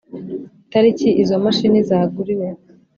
Itariki 0.65 1.09
izo 1.21 1.35
mashini 1.43 1.79
zaguriweho 1.89 2.59